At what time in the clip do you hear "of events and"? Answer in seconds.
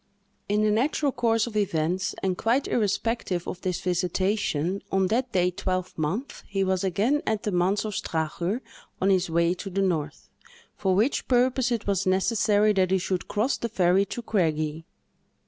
1.45-2.35